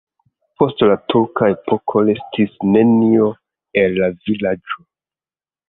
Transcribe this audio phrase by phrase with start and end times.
[0.61, 3.29] Post la turka epoko restis nenio
[3.85, 4.85] el la vilaĝo.